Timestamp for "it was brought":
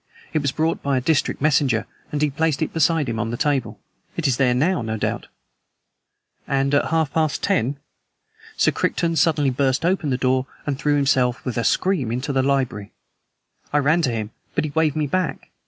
0.33-0.81